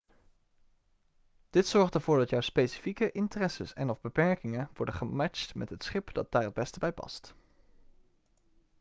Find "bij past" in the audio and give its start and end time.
6.79-7.33